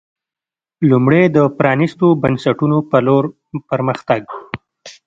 [0.89, 3.23] لومړی د پرانېستو بنسټونو په لور
[3.67, 4.21] پر مخ تګ